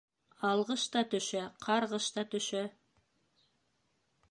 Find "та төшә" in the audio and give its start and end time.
0.95-1.43, 2.17-2.65